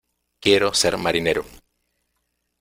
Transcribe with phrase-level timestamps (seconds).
[0.43, 1.45] ¡Quiero ser marinero!